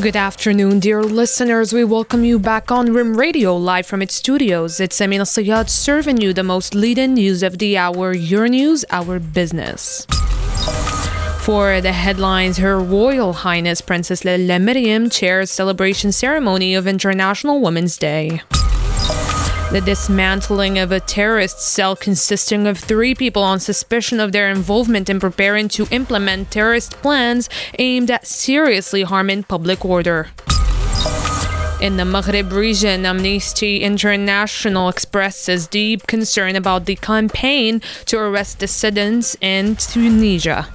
Good 0.00 0.16
afternoon, 0.16 0.80
dear 0.80 1.02
listeners. 1.02 1.74
We 1.74 1.84
welcome 1.84 2.24
you 2.24 2.38
back 2.38 2.70
on 2.70 2.94
Rim 2.94 3.18
Radio, 3.18 3.54
live 3.54 3.84
from 3.84 4.00
its 4.00 4.14
studios. 4.14 4.80
It's 4.80 4.98
Amina 4.98 5.24
Sayad 5.24 5.68
serving 5.68 6.22
you 6.22 6.32
the 6.32 6.42
most 6.42 6.74
leading 6.74 7.12
news 7.12 7.42
of 7.42 7.58
the 7.58 7.76
hour, 7.76 8.14
your 8.14 8.48
news, 8.48 8.82
our 8.90 9.18
business. 9.18 10.06
For 11.42 11.82
the 11.82 11.92
headlines, 11.92 12.56
Her 12.56 12.80
Royal 12.80 13.34
Highness 13.34 13.82
Princess 13.82 14.24
Lalla 14.24 14.58
Meryem 14.58 15.12
chairs 15.12 15.50
celebration 15.50 16.12
ceremony 16.12 16.74
of 16.74 16.86
International 16.86 17.60
Women's 17.60 17.98
Day. 17.98 18.40
The 19.72 19.80
dismantling 19.80 20.80
of 20.80 20.90
a 20.90 20.98
terrorist 20.98 21.60
cell 21.60 21.94
consisting 21.94 22.66
of 22.66 22.76
three 22.76 23.14
people 23.14 23.44
on 23.44 23.60
suspicion 23.60 24.18
of 24.18 24.32
their 24.32 24.50
involvement 24.50 25.08
in 25.08 25.20
preparing 25.20 25.68
to 25.68 25.86
implement 25.92 26.50
terrorist 26.50 27.00
plans 27.02 27.48
aimed 27.78 28.10
at 28.10 28.26
seriously 28.26 29.02
harming 29.02 29.44
public 29.44 29.84
order. 29.84 30.30
In 31.80 31.96
the 31.96 32.02
Maghreb 32.02 32.50
region, 32.50 33.06
Amnesty 33.06 33.82
International 33.82 34.88
expresses 34.88 35.68
deep 35.68 36.04
concern 36.08 36.56
about 36.56 36.86
the 36.86 36.96
campaign 36.96 37.80
to 38.06 38.18
arrest 38.18 38.58
dissidents 38.58 39.36
in 39.40 39.76
Tunisia. 39.76 40.66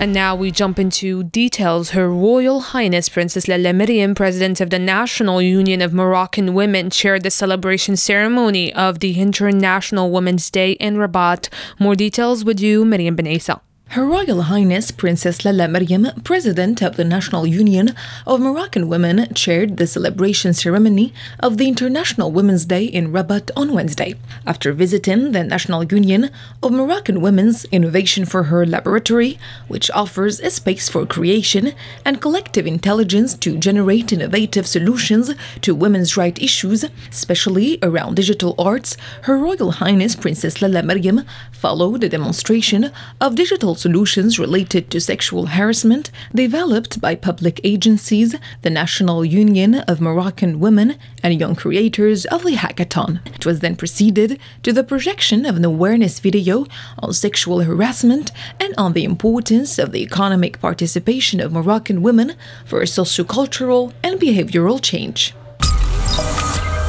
And 0.00 0.12
now 0.12 0.36
we 0.36 0.52
jump 0.52 0.78
into 0.78 1.24
details. 1.24 1.90
Her 1.90 2.08
Royal 2.08 2.60
Highness 2.60 3.08
Princess 3.08 3.48
Lalla 3.48 3.72
Meryem, 3.72 4.14
President 4.14 4.60
of 4.60 4.70
the 4.70 4.78
National 4.78 5.42
Union 5.42 5.82
of 5.82 5.92
Moroccan 5.92 6.54
Women, 6.54 6.88
chaired 6.88 7.24
the 7.24 7.32
celebration 7.32 7.96
ceremony 7.96 8.72
of 8.74 9.00
the 9.00 9.20
International 9.20 10.12
Women's 10.12 10.52
Day 10.52 10.72
in 10.72 10.98
Rabat. 10.98 11.48
More 11.80 11.96
details 11.96 12.44
with 12.44 12.60
you, 12.60 12.84
Miriam 12.84 13.16
Benaisa. 13.16 13.60
Her 13.92 14.04
Royal 14.04 14.42
Highness 14.42 14.90
Princess 14.90 15.46
Lalla 15.46 15.66
Meryem, 15.66 16.22
President 16.22 16.82
of 16.82 16.96
the 16.96 17.04
National 17.04 17.46
Union 17.46 17.94
of 18.26 18.38
Moroccan 18.38 18.86
Women, 18.86 19.32
chaired 19.32 19.78
the 19.78 19.86
celebration 19.86 20.52
ceremony 20.52 21.14
of 21.40 21.56
the 21.56 21.66
International 21.66 22.30
Women's 22.30 22.66
Day 22.66 22.84
in 22.84 23.10
Rabat 23.12 23.50
on 23.56 23.72
Wednesday. 23.72 24.14
After 24.46 24.74
visiting 24.74 25.32
the 25.32 25.42
National 25.42 25.84
Union 25.84 26.28
of 26.62 26.70
Moroccan 26.70 27.22
Women's 27.22 27.64
Innovation 27.72 28.26
for 28.26 28.44
Her 28.44 28.66
laboratory, 28.66 29.38
which 29.68 29.90
offers 29.92 30.38
a 30.40 30.50
space 30.50 30.90
for 30.90 31.06
creation 31.06 31.72
and 32.04 32.20
collective 32.20 32.66
intelligence 32.66 33.34
to 33.38 33.56
generate 33.56 34.12
innovative 34.12 34.66
solutions 34.66 35.30
to 35.62 35.74
women's 35.74 36.14
rights 36.14 36.42
issues, 36.42 36.84
especially 37.10 37.78
around 37.82 38.16
digital 38.16 38.54
arts, 38.58 38.98
Her 39.22 39.38
Royal 39.38 39.72
Highness 39.72 40.14
Princess 40.14 40.60
Lalla 40.60 40.82
Meryem 40.82 41.24
followed 41.52 42.04
a 42.04 42.08
demonstration 42.10 42.92
of 43.18 43.34
digital 43.34 43.77
solutions 43.78 44.38
related 44.38 44.90
to 44.90 45.00
sexual 45.00 45.46
harassment 45.46 46.10
developed 46.34 47.00
by 47.00 47.14
public 47.14 47.60
agencies, 47.64 48.34
the 48.62 48.70
National 48.70 49.24
Union 49.24 49.76
of 49.76 50.00
Moroccan 50.00 50.60
Women, 50.60 50.96
and 51.22 51.38
young 51.38 51.54
creators 51.54 52.24
of 52.26 52.44
the 52.44 52.56
hackathon. 52.56 53.20
It 53.34 53.46
was 53.46 53.60
then 53.60 53.76
proceeded 53.76 54.38
to 54.62 54.72
the 54.72 54.84
projection 54.84 55.46
of 55.46 55.56
an 55.56 55.64
awareness 55.64 56.18
video 56.18 56.66
on 56.98 57.12
sexual 57.12 57.60
harassment 57.60 58.32
and 58.60 58.74
on 58.76 58.92
the 58.92 59.04
importance 59.04 59.78
of 59.78 59.92
the 59.92 60.02
economic 60.02 60.60
participation 60.60 61.40
of 61.40 61.52
Moroccan 61.52 62.02
women 62.02 62.34
for 62.64 62.80
sociocultural 62.82 63.92
and 64.02 64.20
behavioral 64.20 64.82
change. 64.82 65.34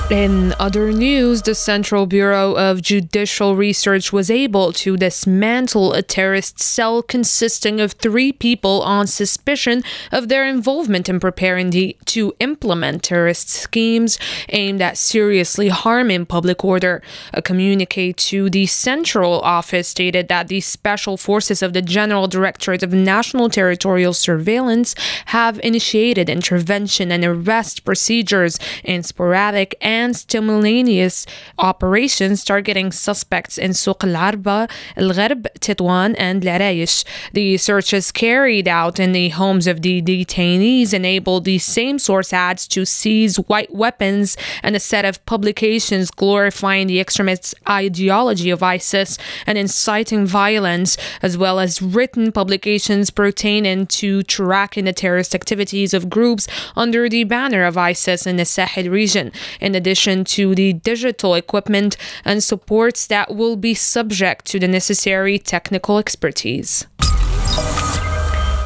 In 0.10 0.56
other 0.58 0.92
news, 0.92 1.44
the 1.44 1.54
Central 1.54 2.08
Bureau 2.08 2.58
of 2.58 2.82
Judicial 2.82 3.56
Research 3.56 4.12
was 4.12 4.32
able 4.32 4.74
to 4.74 4.98
dismantle 4.98 5.94
a 5.94 6.02
terrorist 6.02 6.60
cell 6.60 7.04
consisting 7.04 7.80
of 7.80 7.92
three 7.92 8.32
people 8.32 8.82
on 8.82 9.06
suspicion 9.06 9.84
of 10.12 10.28
their 10.28 10.48
involvement 10.48 11.10
in 11.10 11.20
preparing 11.20 11.70
the, 11.70 11.96
to 12.06 12.34
implement 12.40 13.04
terrorist 13.04 13.50
schemes 13.50 14.18
aimed 14.50 14.82
at 14.82 14.98
seriously 14.98 15.70
harming 15.70 16.26
public 16.26 16.66
order. 16.66 17.04
A 17.32 17.44
communique 17.44 18.14
to 18.14 18.50
the 18.50 18.66
Central 18.66 19.40
Office 19.42 19.90
stated 19.90 20.28
that 20.28 20.48
the 20.48 20.62
special 20.62 21.18
forces 21.18 21.62
of 21.62 21.74
the 21.74 21.84
General 21.84 22.28
Directorate 22.28 22.82
of 22.82 22.92
National 22.92 23.48
Territorial 23.48 24.14
Surveillance 24.14 24.96
have 25.26 25.60
initiated 25.64 26.32
intervention 26.32 27.12
and 27.12 27.24
arrest 27.24 27.86
procedures 27.86 28.58
in 28.84 29.04
sporadic 29.04 29.76
and 29.82 29.99
and 30.00 30.16
simultaneous 30.16 31.26
operations 31.58 32.44
targeting 32.44 32.92
suspects 32.92 33.58
in 33.58 33.72
Souq 33.72 34.02
al 34.08 34.16
Arba, 34.16 34.68
El 34.96 35.10
Gharb, 35.18 35.42
Tetouan, 35.60 36.16
and 36.18 36.44
Larache. 36.44 37.04
The 37.34 37.58
searches 37.58 38.12
carried 38.12 38.68
out 38.68 39.00
in 39.00 39.12
the 39.12 39.30
homes 39.30 39.68
of 39.68 39.82
the 39.82 40.02
detainees 40.02 40.94
enabled 40.94 41.44
the 41.46 41.60
same 41.60 42.00
source 42.00 42.32
ads 42.32 42.68
to 42.70 42.86
seize 42.86 43.36
white 43.52 43.74
weapons 43.74 44.38
and 44.64 44.76
a 44.76 44.80
set 44.80 45.06
of 45.06 45.24
publications 45.26 46.12
glorifying 46.12 46.88
the 46.88 47.00
extremist 47.00 47.54
ideology 47.68 48.50
of 48.50 48.64
ISIS 48.64 49.18
and 49.46 49.58
inciting 49.58 50.26
violence, 50.26 50.98
as 51.22 51.38
well 51.38 51.60
as 51.60 51.82
written 51.82 52.32
publications 52.32 53.10
pertaining 53.10 53.86
to 54.00 54.24
tracking 54.24 54.86
the 54.86 54.94
terrorist 54.94 55.36
activities 55.36 55.94
of 55.94 56.10
groups 56.10 56.48
under 56.76 57.10
the 57.10 57.26
banner 57.26 57.64
of 57.66 57.78
ISIS 57.78 58.26
in 58.26 58.38
the 58.38 58.46
Sahel 58.46 58.90
region. 58.90 59.32
In 59.60 59.76
addition, 59.76 59.89
addition 59.90 60.24
to 60.24 60.54
the 60.54 60.74
digital 60.74 61.34
equipment 61.34 61.98
and 62.24 62.44
supports 62.44 63.08
that 63.08 63.34
will 63.34 63.56
be 63.56 63.74
subject 63.74 64.46
to 64.46 64.60
the 64.60 64.68
necessary 64.68 65.40
technical 65.40 65.98
expertise. 65.98 66.86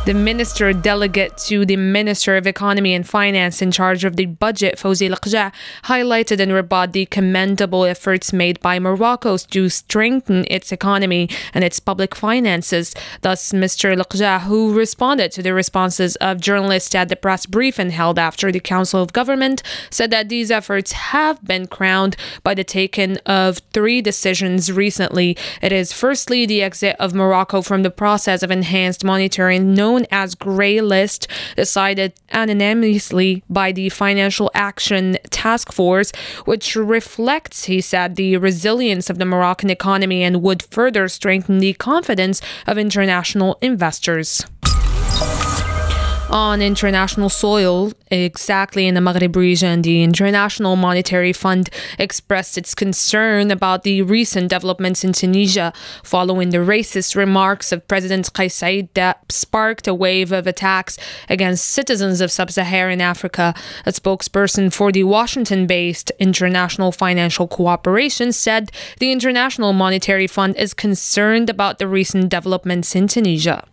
The 0.05 0.13
minister 0.13 0.73
delegate 0.73 1.37
to 1.47 1.65
the 1.65 1.77
Minister 1.77 2.35
of 2.35 2.45
Economy 2.45 2.93
and 2.93 3.07
Finance 3.07 3.61
in 3.61 3.71
charge 3.71 4.03
of 4.03 4.17
the 4.17 4.25
budget, 4.25 4.75
Fawzi 4.75 5.09
Lekjaa, 5.09 5.53
highlighted 5.85 6.41
in 6.41 6.49
Rabat 6.49 6.91
the 6.91 7.05
commendable 7.05 7.85
efforts 7.85 8.33
made 8.33 8.59
by 8.59 8.79
Morocco 8.79 9.37
to 9.37 9.69
strengthen 9.69 10.43
its 10.49 10.73
economy 10.73 11.29
and 11.53 11.63
its 11.63 11.79
public 11.79 12.15
finances. 12.15 12.93
Thus, 13.21 13.53
Mr. 13.53 13.95
Lekjaa, 13.95 14.41
who 14.41 14.77
responded 14.77 15.31
to 15.31 15.41
the 15.41 15.53
responses 15.53 16.17
of 16.17 16.41
journalists 16.41 16.93
at 16.93 17.07
the 17.07 17.15
press 17.15 17.45
briefing 17.45 17.91
held 17.91 18.19
after 18.19 18.51
the 18.51 18.59
Council 18.59 19.01
of 19.01 19.13
Government, 19.13 19.63
said 19.89 20.11
that 20.11 20.27
these 20.27 20.51
efforts 20.51 20.91
have 20.91 21.41
been 21.45 21.65
crowned 21.65 22.17
by 22.43 22.53
the 22.53 22.65
taking 22.65 23.15
of 23.19 23.59
three 23.71 24.01
decisions 24.01 24.69
recently. 24.69 25.37
It 25.61 25.71
is 25.71 25.93
firstly 25.93 26.45
the 26.45 26.61
exit 26.61 26.97
of 26.99 27.13
Morocco 27.13 27.61
from 27.61 27.83
the 27.83 27.89
process 27.89 28.43
of 28.43 28.51
enhanced 28.51 29.05
monitoring 29.05 29.73
known 29.73 29.92
known 29.93 30.05
as 30.11 30.35
Grey 30.35 30.81
List, 30.81 31.27
decided 31.55 32.13
anonymously 32.29 33.43
by 33.49 33.71
the 33.71 33.89
Financial 33.89 34.49
Action 34.53 35.17
Task 35.29 35.71
Force, 35.71 36.11
which 36.45 36.75
reflects, 36.75 37.65
he 37.65 37.79
said, 37.79 38.15
the 38.15 38.37
resilience 38.37 39.09
of 39.09 39.19
the 39.19 39.25
Moroccan 39.25 39.69
economy 39.69 40.23
and 40.23 40.41
would 40.41 40.63
further 40.63 41.07
strengthen 41.07 41.59
the 41.59 41.73
confidence 41.73 42.41
of 42.65 42.77
international 42.77 43.57
investors 43.61 44.45
on 46.33 46.63
international 46.63 47.29
soil, 47.29 47.93
exactly 48.09 48.87
in 48.87 48.95
the 48.95 48.99
Maghreb 49.01 49.35
region, 49.35 49.83
the 49.83 50.01
International 50.01 50.75
Monetary 50.75 51.31
Fund 51.31 51.69
expressed 51.99 52.57
its 52.57 52.73
concern 52.73 53.51
about 53.51 53.83
the 53.83 54.01
recent 54.01 54.49
developments 54.49 55.03
in 55.03 55.13
Tunisia 55.13 55.71
following 56.03 56.49
the 56.49 56.57
racist 56.57 57.15
remarks 57.15 57.71
of 57.71 57.87
President 57.87 58.33
Kais 58.33 58.55
Saied 58.55 58.89
that 58.95 59.31
sparked 59.31 59.87
a 59.87 59.93
wave 59.93 60.31
of 60.31 60.47
attacks 60.47 60.97
against 61.29 61.69
citizens 61.69 62.19
of 62.19 62.31
sub 62.31 62.49
Saharan 62.49 62.99
Africa. 62.99 63.53
A 63.85 63.91
spokesperson 63.91 64.73
for 64.73 64.91
the 64.91 65.03
Washington 65.03 65.67
based 65.67 66.11
International 66.17 66.91
Financial 66.91 67.47
Cooperation 67.47 68.31
said 68.31 68.71
the 68.97 69.11
International 69.11 69.71
Monetary 69.71 70.25
Fund 70.25 70.55
is 70.55 70.73
concerned 70.73 71.51
about 71.51 71.77
the 71.77 71.87
recent 71.87 72.29
developments 72.29 72.95
in 72.95 73.07
Tunisia. 73.07 73.67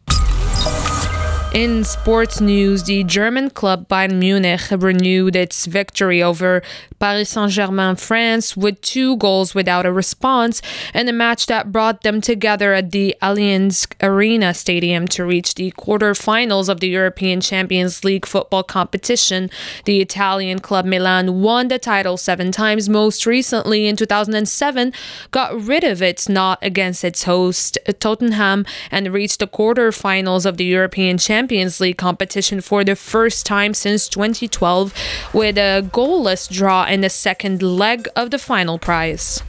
In 1.52 1.82
sports 1.82 2.40
news, 2.40 2.84
the 2.84 3.02
German 3.02 3.50
club 3.50 3.88
Bayern 3.88 4.20
Munich 4.20 4.60
renewed 4.70 5.34
its 5.34 5.66
victory 5.66 6.22
over 6.22 6.62
Paris 7.00 7.30
Saint 7.30 7.50
Germain 7.50 7.96
France 7.96 8.56
with 8.56 8.80
two 8.82 9.16
goals 9.16 9.52
without 9.52 9.84
a 9.84 9.90
response 9.90 10.62
in 10.94 11.08
a 11.08 11.12
match 11.12 11.46
that 11.46 11.72
brought 11.72 12.04
them 12.04 12.20
together 12.20 12.72
at 12.72 12.92
the 12.92 13.16
Allianz 13.20 13.88
Arena 14.00 14.54
Stadium 14.54 15.08
to 15.08 15.24
reach 15.24 15.56
the 15.56 15.72
quarterfinals 15.72 16.68
of 16.68 16.78
the 16.78 16.88
European 16.88 17.40
Champions 17.40 18.04
League 18.04 18.26
football 18.26 18.62
competition. 18.62 19.50
The 19.86 20.00
Italian 20.00 20.60
club 20.60 20.84
Milan 20.84 21.42
won 21.42 21.66
the 21.66 21.80
title 21.80 22.16
seven 22.16 22.52
times, 22.52 22.88
most 22.88 23.26
recently 23.26 23.88
in 23.88 23.96
2007, 23.96 24.92
got 25.32 25.60
rid 25.60 25.82
of 25.82 26.00
its 26.00 26.28
knot 26.28 26.60
against 26.62 27.02
its 27.02 27.24
host 27.24 27.76
Tottenham, 27.98 28.64
and 28.92 29.12
reached 29.12 29.40
the 29.40 29.48
quarterfinals 29.48 30.46
of 30.46 30.56
the 30.56 30.64
European 30.64 31.18
Champions 31.18 31.39
Champions 31.40 31.80
League 31.80 31.96
competition 31.96 32.60
for 32.60 32.84
the 32.84 32.94
first 32.94 33.46
time 33.46 33.72
since 33.72 34.08
2012 34.08 34.92
with 35.32 35.56
a 35.56 35.80
goalless 35.90 36.46
draw 36.50 36.84
in 36.84 37.00
the 37.00 37.08
second 37.08 37.62
leg 37.62 38.06
of 38.14 38.30
the 38.30 38.38
final 38.38 38.78
prize. 38.78 39.42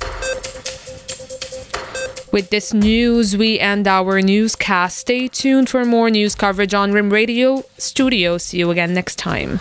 With 2.31 2.49
this 2.49 2.73
news, 2.73 3.35
we 3.35 3.59
end 3.59 3.89
our 3.89 4.21
newscast. 4.21 4.99
Stay 4.99 5.27
tuned 5.27 5.67
for 5.69 5.83
more 5.83 6.09
news 6.09 6.33
coverage 6.33 6.73
on 6.73 6.93
Rim 6.93 7.09
Radio 7.09 7.65
Studio. 7.77 8.37
See 8.37 8.59
you 8.59 8.71
again 8.71 8.93
next 8.93 9.17
time. 9.17 9.59